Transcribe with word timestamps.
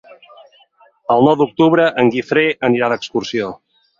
El 1.15 1.21
nou 1.27 1.35
d'octubre 1.41 1.85
en 2.03 2.11
Guifré 2.15 2.47
anirà 2.71 2.93
d'excursió. 2.95 3.53